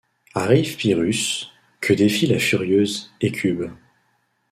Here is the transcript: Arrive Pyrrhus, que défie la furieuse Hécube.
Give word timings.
Arrive 0.33 0.77
Pyrrhus, 0.77 1.51
que 1.79 1.93
défie 1.93 2.25
la 2.25 2.39
furieuse 2.39 3.11
Hécube. 3.21 3.69